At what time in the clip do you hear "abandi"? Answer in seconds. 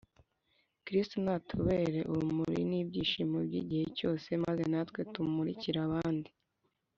5.87-6.31